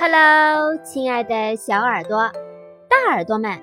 [0.00, 2.30] Hello，亲爱的小耳朵、
[2.88, 3.60] 大耳朵们，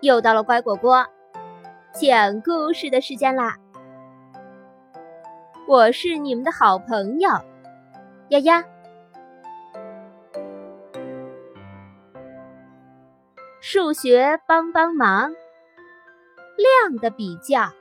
[0.00, 1.04] 又到了乖果果
[1.92, 3.56] 讲故事的时间啦！
[5.66, 7.28] 我是你们的好朋友
[8.28, 8.64] 丫丫。
[13.60, 15.34] 数学帮帮忙，
[16.56, 17.72] 量的比较，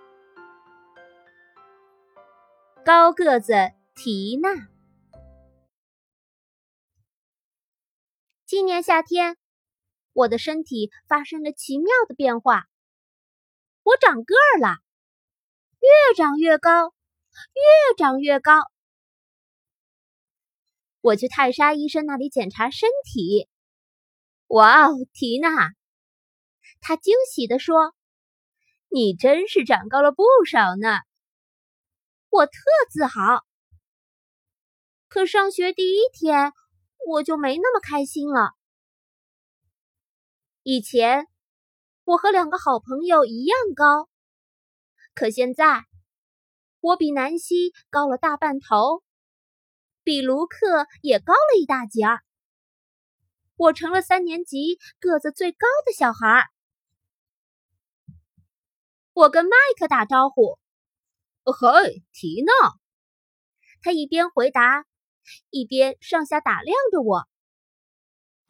[2.84, 3.54] 高个子
[3.94, 4.50] 缇娜。
[8.58, 9.38] 今年夏天，
[10.14, 12.66] 我的身体发生了奇妙的变化。
[13.84, 14.78] 我长个儿了，
[15.80, 16.88] 越长越高，
[17.54, 18.64] 越长越高。
[21.02, 23.48] 我去泰莎医生那里检查身体。
[24.48, 25.76] 哇哦，缇娜！
[26.82, 27.94] 他惊喜地说
[28.90, 30.98] ：“你真是长高了不少呢。”
[32.32, 32.54] 我特
[32.90, 33.46] 自豪。
[35.08, 36.54] 可上学第一天。
[37.08, 38.52] 我就没那么开心了。
[40.64, 41.26] 以前
[42.04, 44.10] 我和两个好朋友一样高，
[45.16, 45.86] 可现在
[46.82, 49.04] 我比南希高了大半头，
[50.04, 52.20] 比卢克也高了一大截儿。
[53.56, 56.50] 我成了三年级个子最高的小孩。
[59.14, 60.60] 我跟麦克打招呼
[61.46, 62.52] ：“嘿，缇娜。”
[63.82, 64.86] 他一边回答。
[65.50, 67.28] 一边上下打量着我。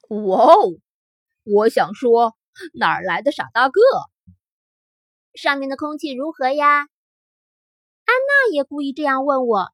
[0.10, 0.80] 哇哦！
[1.44, 2.36] 我想说，
[2.74, 3.82] 哪儿来的傻大个？
[5.34, 6.88] 上面的空气如何呀？
[8.06, 9.72] 安娜也故意这样问我。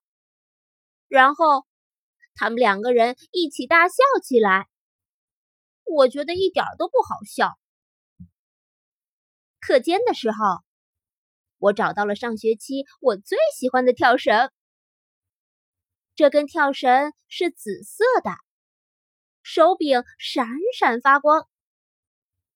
[1.07, 1.65] 然后
[2.35, 4.67] 他们两个人一起大笑起来。
[5.85, 7.57] 我觉得一点都不好笑。
[9.59, 10.37] 课间的时候，
[11.57, 14.51] 我找到了上学期我最喜欢的跳绳。
[16.15, 18.31] 这根跳绳是紫色的，
[19.41, 20.47] 手柄闪
[20.77, 21.49] 闪发光。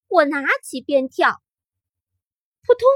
[0.07, 1.41] 我拿起便跳，
[2.61, 2.87] 扑通，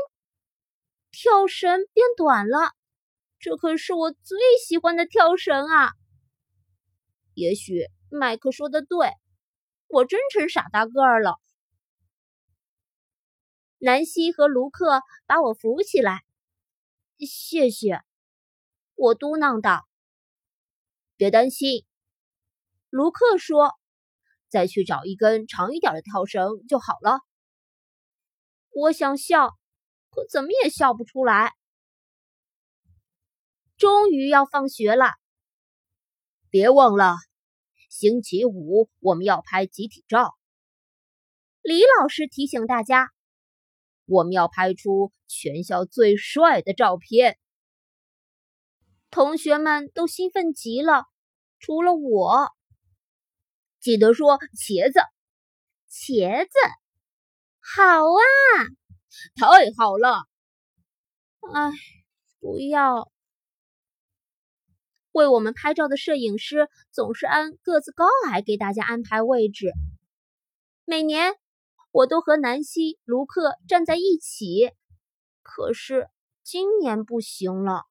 [1.12, 2.74] 跳绳变短了。
[3.40, 5.94] 这可是我最喜欢的跳绳啊！
[7.34, 9.10] 也许麦克说的对，
[9.88, 11.42] 我真成傻大个儿了。
[13.80, 16.22] 南希和卢克把我扶起来，
[17.18, 18.02] 谢谢，
[18.94, 19.88] 我嘟囔道。
[21.22, 21.86] 别担心，
[22.90, 23.76] 卢克说
[24.50, 27.20] ：“再去找一根长一点的跳绳就好了。”
[28.74, 29.50] 我想笑，
[30.10, 31.54] 可怎么也笑不出来。
[33.78, 35.12] 终于要放学了，
[36.50, 37.18] 别忘了，
[37.92, 40.36] 星期五我们要拍集体照。
[41.62, 43.12] 李老师提醒大家
[44.10, 47.38] ：“我们要拍出全校最帅的照片。”
[49.12, 51.04] 同学们都兴奋极了。
[51.60, 52.50] 除了我，
[53.82, 55.02] 记得说茄子，
[55.92, 56.50] 茄子，
[57.60, 58.24] 好啊，
[59.36, 59.46] 太
[59.78, 60.24] 好了。
[61.54, 61.72] 哎，
[62.40, 63.12] 不要！
[65.12, 69.74] 为我们拍照的摄影师总是按个子高矮给大家安排位置。
[70.86, 71.36] 每年
[71.92, 74.72] 我都和南希、卢克站在一起，
[75.44, 76.10] 可是
[76.44, 77.91] 今年不行了。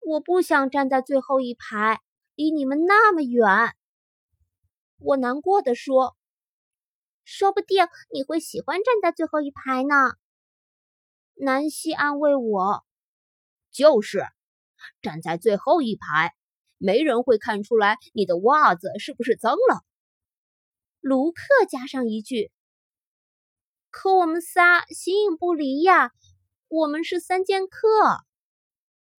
[0.00, 2.00] 我不想站在最后一排。
[2.34, 3.74] 离你们那么远，
[5.00, 6.16] 我难过的说
[7.26, 10.12] ：“说不定你会喜欢站在最后一排呢。”
[11.34, 12.84] 南希安慰我
[13.74, 14.24] ：“就是
[15.02, 16.32] 站在最后一排，
[16.76, 19.82] 没人会看出来你的袜子是不是脏了。”
[21.02, 22.52] 卢克加上一句
[23.90, 26.12] ：“可我们仨形影不离呀，
[26.68, 27.88] 我们是三剑客。”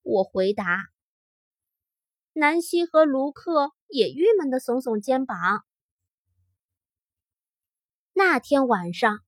[0.09, 0.87] 我回答。
[2.33, 5.63] 南希和卢克也郁闷的耸耸肩膀。
[8.13, 9.19] 那天晚上，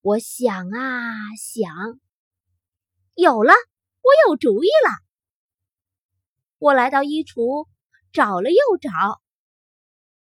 [0.00, 2.00] 我想啊想，
[3.14, 3.52] 有了，
[4.00, 4.90] 我有主意了。
[6.58, 7.68] 我来到衣橱，
[8.12, 8.90] 找了又找，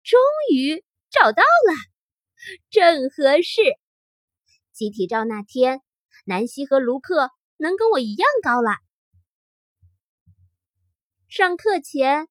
[0.03, 0.19] 终
[0.55, 1.75] 于找到了，
[2.71, 3.61] 正合适。
[4.73, 5.83] 集体照那天，
[6.25, 8.86] 南希和卢克能跟我一样高了。
[11.29, 12.29] 上课前，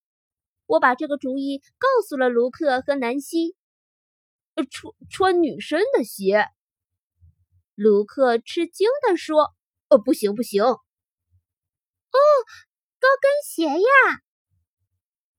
[0.68, 3.56] 我把这个主意告诉了卢克和南希。
[4.56, 6.48] 呃穿穿女生的鞋，
[7.76, 9.54] 卢克吃惊地说
[9.90, 10.80] ：“哦，不行不行。”哦，
[13.02, 14.22] 高跟鞋呀！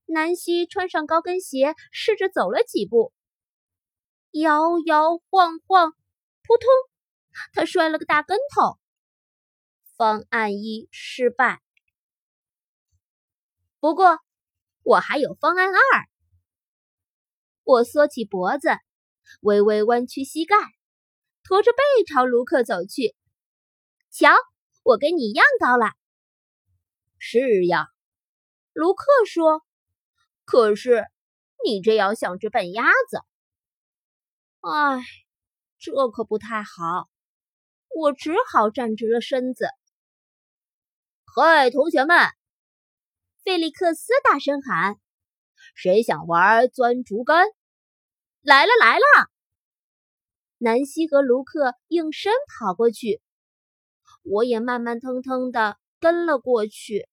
[0.05, 3.11] 南希穿上高跟鞋，试着走了几步，
[4.29, 5.93] 摇摇晃晃，
[6.43, 6.69] 扑通，
[7.53, 8.77] 他摔了个大跟头。
[9.95, 11.63] 方案一失败。
[13.87, 14.19] 不过，
[14.83, 16.09] 我还有方案二。
[17.63, 18.67] 我缩起脖子，
[19.39, 20.57] 微微弯曲膝盖，
[21.41, 23.15] 驼着背朝卢克走去。
[24.11, 24.29] 瞧，
[24.83, 25.93] 我跟你一样高了。
[27.17, 27.87] 是呀，
[28.73, 29.63] 卢克说。
[30.43, 31.05] 可是
[31.63, 33.21] 你这样像只笨鸭子。
[34.59, 35.01] 唉，
[35.79, 37.07] 这可不太好。
[37.95, 39.69] 我只好站直了身子。
[41.33, 42.17] 嗨，同学们！
[43.47, 44.97] 费利克斯大声喊
[45.73, 47.47] ：“谁想玩钻竹竿？”
[48.43, 49.29] 来了来了！
[50.57, 53.21] 南希和卢克应声跑过去，
[54.23, 57.07] 我也慢慢腾腾的跟了过去。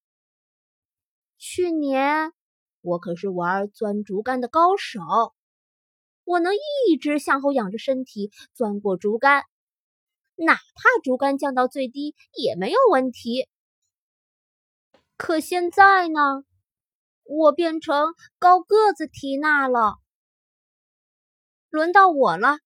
[1.39, 2.33] 去年
[2.81, 5.01] 我可是玩钻竹竿的高手，
[6.25, 6.53] 我能
[6.89, 9.45] 一直向后仰着身体钻过竹竿，
[10.35, 13.49] 哪怕竹竿降到最低也没有问题。
[15.17, 16.45] 可现在呢，
[17.23, 19.95] 我变成高个子缇娜了。
[21.71, 22.59] 轮到我了，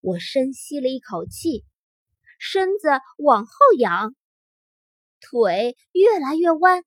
[0.00, 1.64] 我深吸了一口气，
[2.38, 2.88] 身子
[3.18, 4.14] 往后仰，
[5.20, 6.84] 腿越来越弯，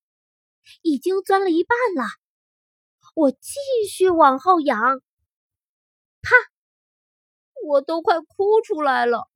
[0.82, 2.10] 已经钻了一半了。
[3.16, 3.58] 我继
[3.90, 4.78] 续往后仰，
[6.22, 6.36] 啪！
[7.66, 9.30] 我都快哭出来了。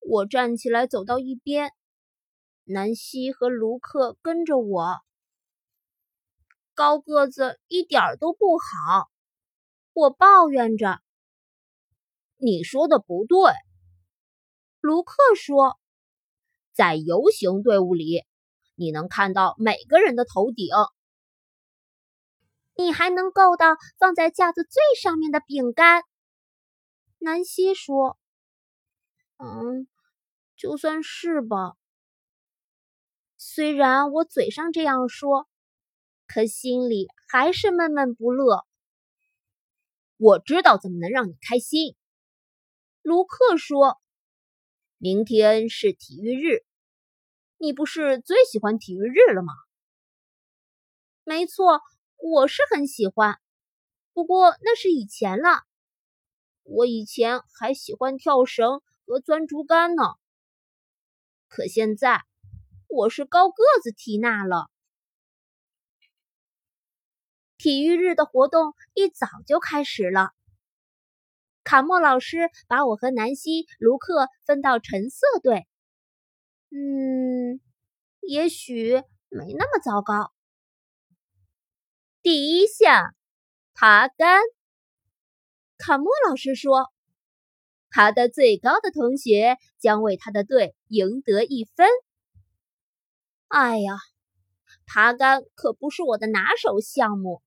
[0.00, 1.72] 我站起来，走到一边。
[2.68, 4.98] 南希和卢克跟着我，
[6.74, 9.08] 高个子一点都不好。
[9.92, 11.00] 我抱怨着
[12.38, 13.38] ：“你说的不对。”
[14.82, 15.78] 卢克说
[16.74, 18.24] ：“在游行队伍里，
[18.74, 20.66] 你能看到每个人的头顶，
[22.74, 26.02] 你还能够到放在架子最上面的饼干。”
[27.20, 28.18] 南希说
[29.38, 29.86] ：“嗯，
[30.56, 31.76] 就算是吧。”
[33.48, 35.48] 虽然我嘴上这样说，
[36.26, 38.66] 可心里还是闷闷不乐。
[40.16, 41.94] 我知道怎么能让你开心，
[43.02, 43.98] 卢克说
[44.98, 46.64] ：“明天是体育日，
[47.56, 49.52] 你不是最喜欢体育日了吗？”
[51.22, 51.80] 没错，
[52.16, 53.38] 我是很喜欢，
[54.12, 55.62] 不过那是以前了。
[56.64, 60.02] 我以前还喜欢跳绳和钻竹竿呢，
[61.48, 62.24] 可现在。
[62.96, 64.70] 我是高个子缇娜了。
[67.58, 70.30] 体育日的活动一早就开始了。
[71.62, 75.68] 卡莫老师把我和南希、卢克分到橙色队。
[76.70, 77.60] 嗯，
[78.20, 80.32] 也许没那么糟糕。
[82.22, 83.14] 第一项，
[83.74, 84.40] 爬杆。
[85.76, 86.90] 卡莫老师说，
[87.90, 91.86] 爬得最高的同学将为他的队赢得一分。
[93.58, 93.96] 哎呀，
[94.84, 97.42] 爬杆可不是我的拿手项目。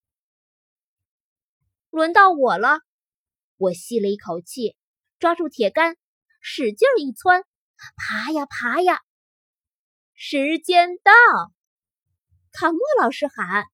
[1.92, 2.80] 轮到我了，
[3.58, 4.76] 我吸了一口气，
[5.20, 5.98] 抓住铁杆，
[6.42, 7.44] 使劲一窜，
[7.96, 9.02] 爬呀爬呀。
[10.16, 11.12] 时间到，
[12.54, 13.66] 卡莫老师喊。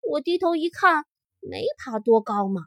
[0.00, 1.06] 我低头一看，
[1.40, 2.62] 没爬多高嘛，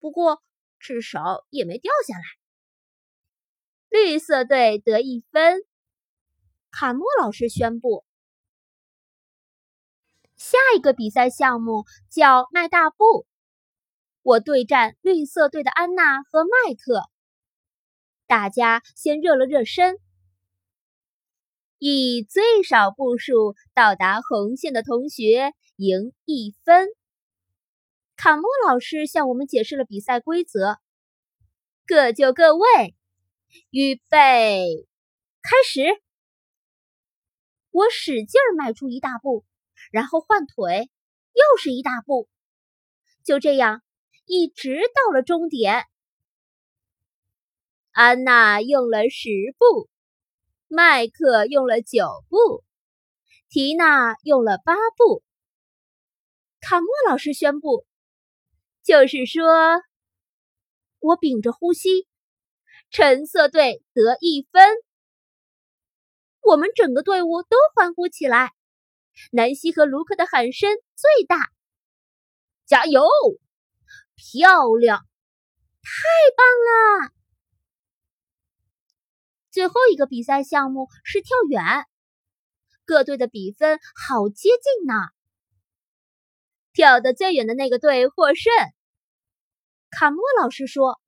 [0.00, 0.42] 不过
[0.80, 2.24] 至少也没掉下来。
[3.88, 5.64] 绿色队得一分。
[6.84, 8.04] 卡莫老师宣布，
[10.36, 13.26] 下一个比赛项目叫迈大步。
[14.20, 17.08] 我对战绿色队的安娜和麦克。
[18.26, 19.96] 大家先热了热身，
[21.78, 26.88] 以最少步数到达红线的同学赢一分。
[28.14, 30.76] 卡莫老师向我们解释了比赛规则：
[31.86, 32.94] 各就各位，
[33.70, 34.86] 预备，
[35.40, 36.03] 开始。
[37.74, 39.44] 我使劲迈出一大步，
[39.90, 40.88] 然后换腿，
[41.32, 42.28] 又是一大步，
[43.24, 43.82] 就这样
[44.26, 45.84] 一直到了终点。
[47.90, 49.28] 安娜用了十
[49.58, 49.90] 步，
[50.68, 52.62] 麦克用了九步，
[53.48, 55.24] 缇娜用了八步。
[56.60, 57.84] 卡莫老师宣布，
[58.84, 59.42] 就是说，
[61.00, 62.06] 我屏着呼吸，
[62.90, 64.76] 橙色队得一分。
[66.46, 68.50] 我们整个队伍都欢呼起来，
[69.32, 71.50] 南希和卢克的喊声最大
[72.66, 73.02] ：“加油！
[74.14, 75.06] 漂亮！
[75.82, 75.90] 太
[76.36, 77.14] 棒了！”
[79.50, 81.86] 最后一个比赛项目是跳远，
[82.84, 84.94] 各队的比分好接近呢。
[86.72, 88.52] 跳得最远的那个队获胜。
[89.90, 91.00] 卡莫老师说：“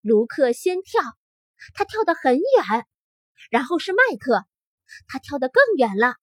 [0.00, 1.02] 卢克先跳，
[1.74, 2.86] 他跳得很远。”
[3.52, 4.46] 然后是麦克，
[5.08, 6.14] 他跳得更远了。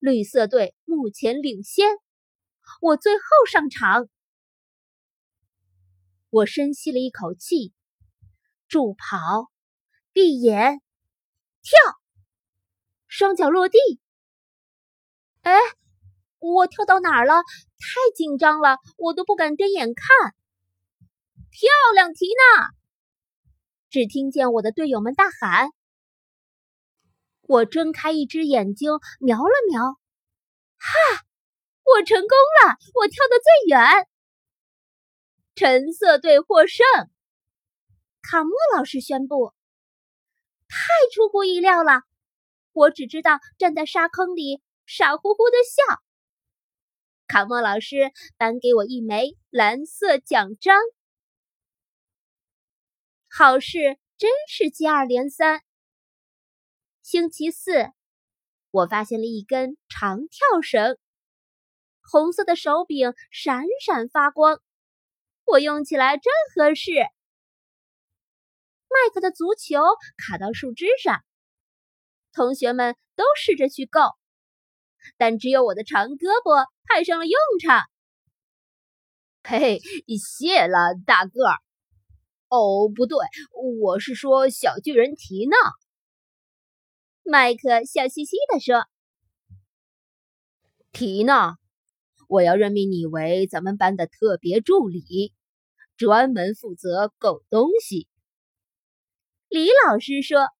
[0.00, 1.86] 绿色队目前领先，
[2.80, 4.08] 我最后上场。
[6.30, 7.72] 我深吸了一口气，
[8.66, 9.52] 助跑，
[10.12, 10.80] 闭眼，
[11.62, 11.78] 跳，
[13.06, 13.78] 双脚落地。
[15.42, 15.56] 哎，
[16.40, 17.34] 我跳到哪儿了？
[17.34, 20.34] 太紧张了，我都不敢睁眼看。
[21.52, 22.70] 漂亮，缇娜！
[23.90, 25.68] 只听见我的队友们大喊。
[27.48, 29.82] 我睁开一只眼睛，瞄了瞄，
[30.78, 31.24] 哈，
[31.84, 32.76] 我成功了！
[32.94, 34.08] 我跳得最远。
[35.54, 36.84] 橙色队获胜，
[38.20, 39.54] 卡莫老师宣布。
[40.68, 40.76] 太
[41.14, 42.02] 出乎意料了！
[42.72, 46.02] 我只知道站在沙坑里傻乎乎的笑。
[47.28, 50.80] 卡莫老师颁给我一枚蓝色奖章。
[53.30, 55.62] 好事真是接二连三。
[57.08, 57.92] 星期四，
[58.72, 60.98] 我发现了一根长跳绳，
[62.02, 64.60] 红色的手柄闪闪发光，
[65.44, 66.90] 我用起来真合适。
[68.88, 69.78] 麦克的足球
[70.18, 71.22] 卡到树枝上，
[72.32, 74.00] 同学们都试着去够，
[75.16, 77.84] 但只有我的长胳膊派上了用场。
[79.44, 79.80] 嘿嘿，
[80.18, 81.60] 谢了，大个儿。
[82.48, 83.24] 哦，不对，
[83.80, 85.56] 我是说小巨人提娜。
[87.28, 88.86] 麦克笑嘻嘻地说
[90.94, 91.58] ：“缇娜，
[92.28, 95.34] 我要任命你为咱们班的特别助理，
[95.96, 98.06] 专门负责狗东西。”
[99.50, 100.50] 李老师说：“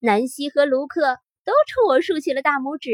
[0.00, 2.90] 南希和卢克都冲我竖起了大拇指。”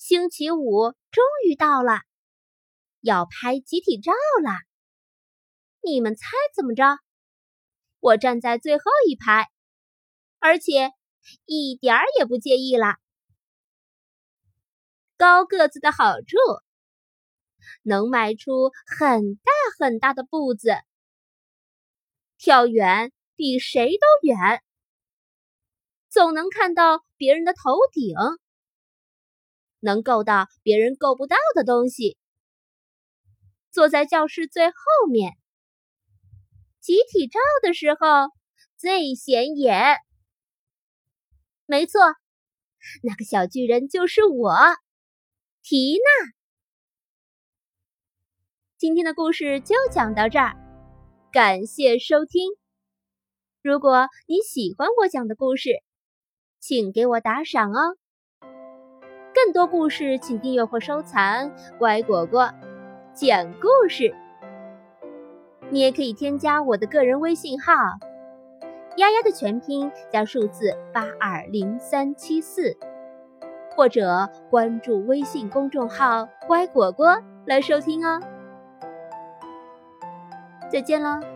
[0.00, 2.00] 星期五终于到了，
[3.02, 4.12] 要拍集体照
[4.42, 4.50] 了。
[5.82, 6.26] 你们猜
[6.56, 6.98] 怎么着？
[8.00, 9.50] 我站在最后一排。
[10.44, 10.92] 而且
[11.46, 12.98] 一点儿也不介意啦。
[15.16, 16.36] 高个子的好处，
[17.82, 20.74] 能迈出很大很大的步子，
[22.36, 24.62] 跳远比谁都远，
[26.10, 28.14] 总能看到别人的头顶，
[29.80, 32.18] 能够到别人够不到的东西，
[33.70, 34.74] 坐在教室最后
[35.10, 35.32] 面，
[36.80, 38.30] 集体照的时候
[38.76, 40.03] 最显眼。
[41.66, 41.98] 没错，
[43.02, 44.54] 那个小巨人就是我，
[45.62, 46.32] 缇娜。
[48.76, 50.54] 今天的故事就讲到这儿，
[51.32, 52.50] 感谢收听。
[53.62, 55.70] 如果你喜欢我讲的故事，
[56.60, 57.96] 请给我打赏哦。
[59.34, 62.52] 更多故事，请订阅或收藏“乖果果
[63.14, 64.14] 讲故事”。
[65.72, 67.72] 你也可以添加我的个人微信号。
[68.96, 72.76] 丫丫的全拼加数字八二零三七四，
[73.74, 78.20] 或者关注微信公众号“乖果果”来收听哦。
[80.70, 81.33] 再见了。